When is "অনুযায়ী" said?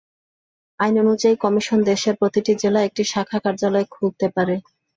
1.03-1.35